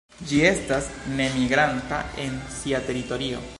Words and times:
Ĝi 0.29 0.37
estas 0.51 0.87
nemigranta 1.19 2.01
en 2.25 2.43
sia 2.59 2.83
teritorio. 2.89 3.47